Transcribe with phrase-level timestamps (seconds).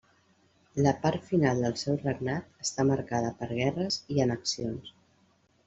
[0.85, 4.93] La part final del seu regnat està marcada per guerres i annexions.